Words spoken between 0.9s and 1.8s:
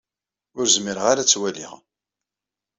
ara ad tt-waliɣ.